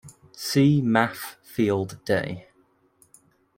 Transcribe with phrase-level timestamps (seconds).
[0.33, 2.47] See Math Field Day.